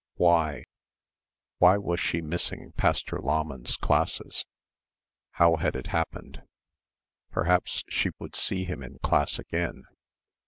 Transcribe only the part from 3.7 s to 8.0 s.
classes? How had it happened? Perhaps